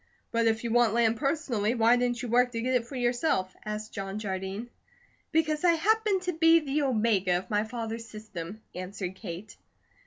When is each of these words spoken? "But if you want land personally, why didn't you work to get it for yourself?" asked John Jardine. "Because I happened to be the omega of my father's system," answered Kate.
"But 0.31 0.47
if 0.47 0.63
you 0.63 0.71
want 0.71 0.95
land 0.95 1.17
personally, 1.17 1.75
why 1.75 1.95
didn't 1.95 2.23
you 2.23 2.27
work 2.27 2.53
to 2.53 2.61
get 2.61 2.73
it 2.73 2.87
for 2.87 2.95
yourself?" 2.95 3.55
asked 3.63 3.93
John 3.93 4.17
Jardine. 4.17 4.67
"Because 5.31 5.63
I 5.63 5.73
happened 5.73 6.23
to 6.23 6.33
be 6.33 6.59
the 6.59 6.81
omega 6.81 7.37
of 7.37 7.51
my 7.51 7.65
father's 7.65 8.07
system," 8.07 8.63
answered 8.73 9.13
Kate. 9.13 9.57